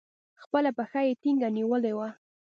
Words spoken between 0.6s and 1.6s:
پښه يې ټينگه